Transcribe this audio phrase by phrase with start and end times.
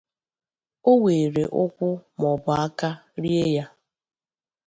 [0.89, 1.87] o were ụkwụ
[2.19, 2.89] maọbụ aka
[3.21, 3.65] rie ya.